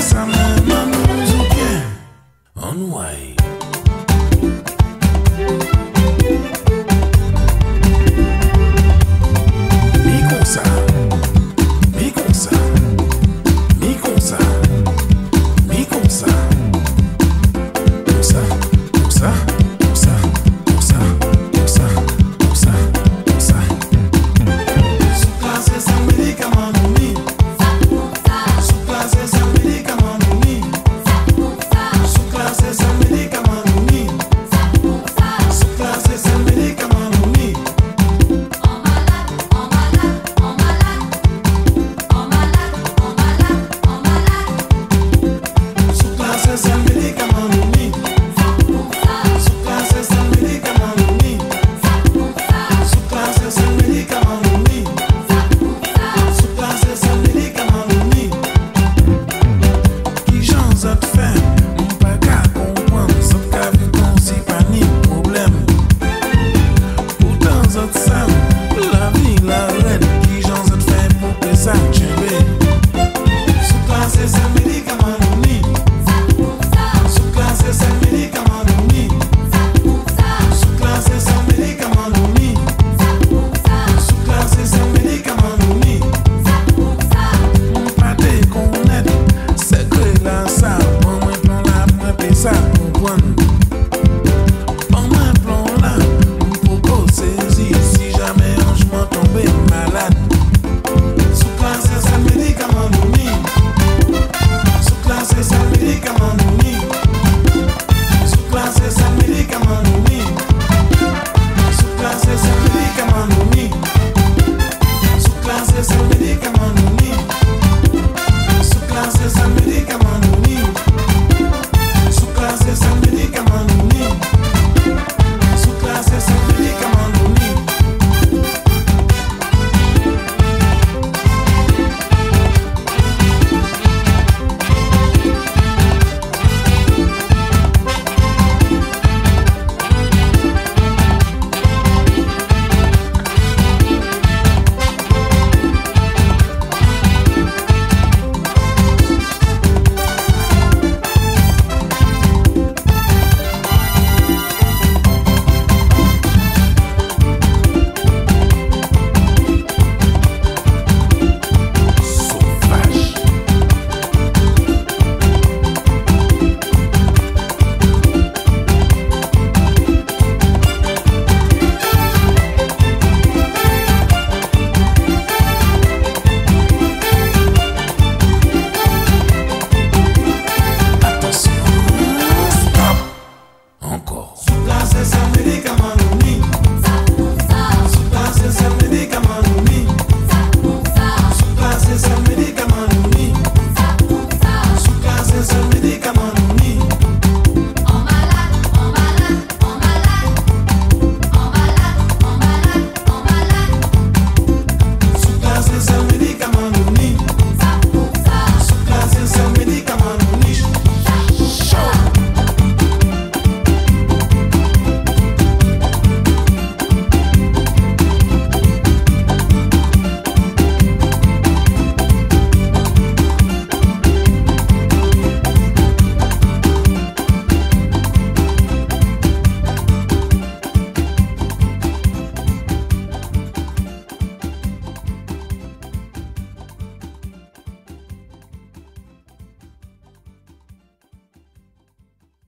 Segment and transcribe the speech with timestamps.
[0.00, 0.39] Cause